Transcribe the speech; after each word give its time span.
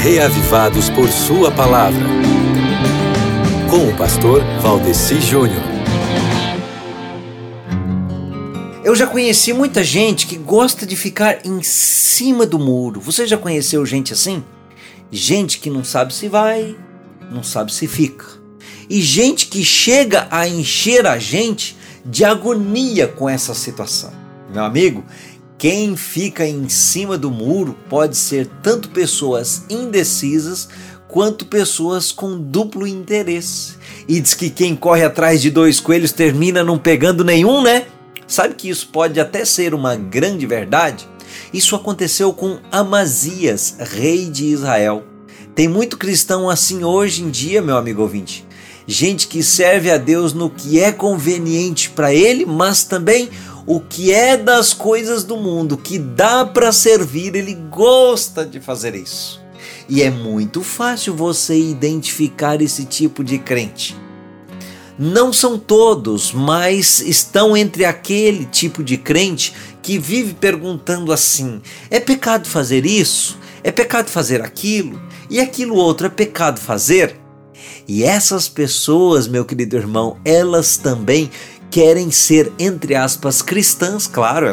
reavivados 0.00 0.88
por 0.88 1.10
Sua 1.10 1.50
palavra. 1.50 2.06
Com 3.68 3.86
o 3.86 3.96
pastor 3.98 4.42
Valdeci 4.62 5.20
Júnior. 5.20 5.62
Eu 8.82 8.96
já 8.96 9.06
conheci 9.06 9.52
muita 9.52 9.84
gente 9.84 10.26
que 10.26 10.38
gosta 10.38 10.86
de 10.86 10.96
ficar 10.96 11.44
em 11.44 11.62
cima 11.62 12.46
do 12.46 12.58
muro. 12.58 12.98
Você 12.98 13.26
já 13.26 13.36
conheceu 13.36 13.84
gente 13.84 14.14
assim? 14.14 14.42
Gente 15.12 15.58
que 15.58 15.68
não 15.68 15.84
sabe 15.84 16.14
se 16.14 16.28
vai, 16.28 16.74
não 17.30 17.42
sabe 17.42 17.70
se 17.70 17.86
fica. 17.86 18.24
E 18.88 19.02
gente 19.02 19.48
que 19.48 19.62
chega 19.62 20.26
a 20.30 20.48
encher 20.48 21.06
a 21.06 21.18
gente 21.18 21.76
de 22.06 22.24
agonia 22.24 23.06
com 23.06 23.28
essa 23.28 23.52
situação. 23.52 24.12
Meu 24.50 24.64
amigo, 24.64 25.04
quem 25.60 25.94
fica 25.94 26.46
em 26.46 26.70
cima 26.70 27.18
do 27.18 27.30
muro 27.30 27.76
pode 27.86 28.16
ser 28.16 28.48
tanto 28.62 28.88
pessoas 28.88 29.64
indecisas 29.68 30.70
quanto 31.06 31.44
pessoas 31.44 32.10
com 32.10 32.40
duplo 32.40 32.86
interesse. 32.86 33.74
E 34.08 34.18
diz 34.22 34.32
que 34.32 34.48
quem 34.48 34.74
corre 34.74 35.04
atrás 35.04 35.42
de 35.42 35.50
dois 35.50 35.78
coelhos 35.78 36.12
termina 36.12 36.64
não 36.64 36.78
pegando 36.78 37.22
nenhum, 37.22 37.60
né? 37.60 37.84
Sabe 38.26 38.54
que 38.54 38.70
isso 38.70 38.88
pode 38.88 39.20
até 39.20 39.44
ser 39.44 39.74
uma 39.74 39.94
grande 39.94 40.46
verdade? 40.46 41.06
Isso 41.52 41.76
aconteceu 41.76 42.32
com 42.32 42.58
Amazias, 42.72 43.76
rei 43.80 44.30
de 44.30 44.46
Israel. 44.46 45.04
Tem 45.54 45.68
muito 45.68 45.98
cristão 45.98 46.48
assim 46.48 46.84
hoje 46.84 47.22
em 47.22 47.28
dia, 47.28 47.60
meu 47.60 47.76
amigo 47.76 48.00
ouvinte. 48.00 48.46
Gente 48.86 49.28
que 49.28 49.42
serve 49.42 49.90
a 49.90 49.98
Deus 49.98 50.32
no 50.32 50.48
que 50.48 50.80
é 50.80 50.90
conveniente 50.90 51.90
para 51.90 52.14
ele, 52.14 52.46
mas 52.46 52.82
também 52.82 53.28
o 53.66 53.80
que 53.80 54.12
é 54.12 54.36
das 54.36 54.72
coisas 54.72 55.24
do 55.24 55.36
mundo, 55.36 55.76
que 55.76 55.98
dá 55.98 56.44
para 56.44 56.72
servir, 56.72 57.34
ele 57.34 57.54
gosta 57.54 58.44
de 58.44 58.60
fazer 58.60 58.94
isso. 58.94 59.40
E 59.88 60.02
é 60.02 60.10
muito 60.10 60.62
fácil 60.62 61.14
você 61.14 61.58
identificar 61.58 62.62
esse 62.62 62.84
tipo 62.84 63.24
de 63.24 63.38
crente. 63.38 63.96
Não 64.98 65.32
são 65.32 65.58
todos, 65.58 66.32
mas 66.32 67.00
estão 67.00 67.56
entre 67.56 67.84
aquele 67.84 68.44
tipo 68.44 68.84
de 68.84 68.96
crente 68.96 69.54
que 69.82 69.98
vive 69.98 70.34
perguntando 70.34 71.12
assim: 71.12 71.60
é 71.90 71.98
pecado 71.98 72.46
fazer 72.46 72.84
isso? 72.84 73.38
É 73.64 73.72
pecado 73.72 74.08
fazer 74.08 74.42
aquilo? 74.42 75.00
E 75.28 75.40
aquilo 75.40 75.74
outro 75.74 76.06
é 76.06 76.10
pecado 76.10 76.60
fazer? 76.60 77.16
E 77.88 78.04
essas 78.04 78.48
pessoas, 78.48 79.26
meu 79.26 79.44
querido 79.44 79.76
irmão, 79.76 80.18
elas 80.24 80.76
também 80.76 81.30
querem 81.70 82.10
ser, 82.10 82.52
entre 82.58 82.94
aspas, 82.94 83.40
cristãs, 83.40 84.06
claro, 84.06 84.46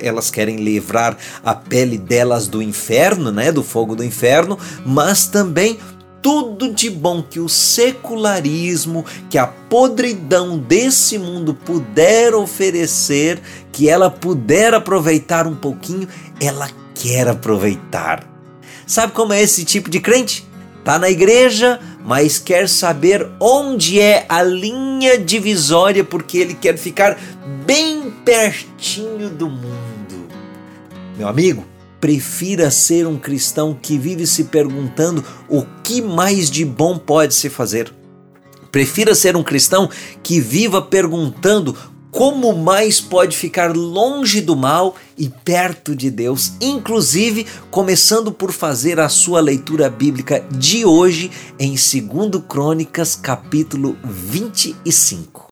elas 0.00 0.30
querem 0.30 0.56
livrar 0.56 1.16
a 1.44 1.54
pele 1.54 1.96
delas 1.96 2.48
do 2.48 2.60
inferno, 2.60 3.30
né, 3.30 3.52
do 3.52 3.62
fogo 3.62 3.94
do 3.94 4.04
inferno, 4.04 4.58
mas 4.84 5.26
também 5.26 5.78
tudo 6.20 6.72
de 6.72 6.88
bom 6.88 7.22
que 7.22 7.38
o 7.38 7.50
secularismo, 7.50 9.04
que 9.28 9.36
a 9.36 9.46
podridão 9.46 10.58
desse 10.58 11.18
mundo 11.18 11.52
puder 11.54 12.34
oferecer, 12.34 13.40
que 13.70 13.90
ela 13.90 14.10
puder 14.10 14.72
aproveitar 14.72 15.46
um 15.46 15.54
pouquinho, 15.54 16.08
ela 16.40 16.68
quer 16.94 17.28
aproveitar. 17.28 18.26
Sabe 18.86 19.12
como 19.12 19.32
é 19.32 19.42
esse 19.42 19.64
tipo 19.64 19.90
de 19.90 20.00
crente? 20.00 20.48
Tá 20.82 20.98
na 20.98 21.10
igreja, 21.10 21.78
mas 22.04 22.38
quer 22.38 22.68
saber 22.68 23.26
onde 23.40 23.98
é 23.98 24.26
a 24.28 24.42
linha 24.42 25.18
divisória 25.18 26.04
porque 26.04 26.36
ele 26.36 26.54
quer 26.54 26.76
ficar 26.76 27.18
bem 27.64 28.12
pertinho 28.24 29.30
do 29.30 29.48
mundo. 29.48 30.28
Meu 31.16 31.26
amigo, 31.26 31.64
prefira 31.98 32.70
ser 32.70 33.06
um 33.06 33.18
cristão 33.18 33.76
que 33.80 33.96
vive 33.96 34.26
se 34.26 34.44
perguntando 34.44 35.24
o 35.48 35.64
que 35.82 36.02
mais 36.02 36.50
de 36.50 36.62
bom 36.62 36.98
pode 36.98 37.34
se 37.34 37.48
fazer. 37.48 37.90
Prefira 38.70 39.14
ser 39.14 39.36
um 39.36 39.42
cristão 39.42 39.88
que 40.22 40.40
viva 40.40 40.82
perguntando 40.82 41.74
como 42.14 42.52
mais 42.52 43.00
pode 43.00 43.36
ficar 43.36 43.76
longe 43.76 44.40
do 44.40 44.54
mal 44.54 44.94
e 45.18 45.28
perto 45.28 45.96
de 45.96 46.12
Deus, 46.12 46.52
inclusive 46.60 47.44
começando 47.72 48.30
por 48.30 48.52
fazer 48.52 49.00
a 49.00 49.08
sua 49.08 49.40
leitura 49.40 49.90
bíblica 49.90 50.38
de 50.48 50.84
hoje 50.84 51.32
em 51.58 51.70
2 51.70 52.44
Crônicas, 52.48 53.16
capítulo 53.16 53.96
25. 54.04 55.42